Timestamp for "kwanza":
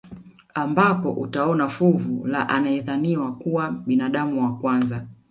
4.57-5.07